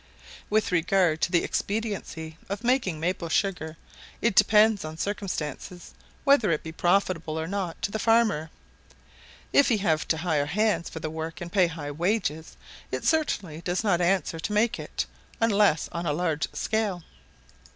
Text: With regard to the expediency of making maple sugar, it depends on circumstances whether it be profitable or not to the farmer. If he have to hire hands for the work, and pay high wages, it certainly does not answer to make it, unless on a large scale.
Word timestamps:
With 0.49 0.71
regard 0.71 1.21
to 1.21 1.31
the 1.31 1.43
expediency 1.43 2.35
of 2.49 2.63
making 2.63 2.99
maple 2.99 3.29
sugar, 3.29 3.77
it 4.19 4.33
depends 4.33 4.83
on 4.83 4.97
circumstances 4.97 5.93
whether 6.23 6.49
it 6.49 6.63
be 6.63 6.71
profitable 6.71 7.39
or 7.39 7.45
not 7.45 7.79
to 7.83 7.91
the 7.91 7.99
farmer. 7.99 8.49
If 9.53 9.67
he 9.69 9.77
have 9.77 10.07
to 10.07 10.17
hire 10.17 10.47
hands 10.47 10.89
for 10.89 10.99
the 11.01 11.11
work, 11.11 11.39
and 11.39 11.51
pay 11.51 11.67
high 11.67 11.91
wages, 11.91 12.57
it 12.91 13.05
certainly 13.05 13.61
does 13.61 13.83
not 13.83 14.01
answer 14.01 14.39
to 14.39 14.51
make 14.53 14.79
it, 14.79 15.05
unless 15.39 15.87
on 15.91 16.07
a 16.07 16.13
large 16.13 16.47
scale. 16.51 17.03